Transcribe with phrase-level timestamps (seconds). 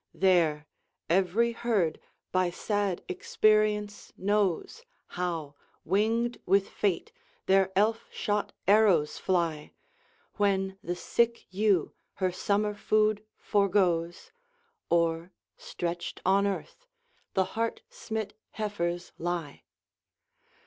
[0.15, 0.65] There
[1.11, 1.99] every herd,
[2.31, 5.53] by sad experience, knows How,
[5.85, 7.11] winged with fate,
[7.45, 9.73] their elf shot arrows fly;
[10.37, 14.31] When the sick ewe her summer food foregoes,
[14.89, 16.87] Or, stretched on earth,
[17.35, 19.61] the heart smit heifers lie.